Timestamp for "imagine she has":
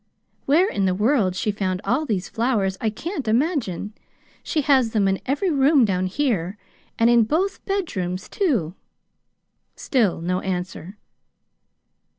3.27-4.93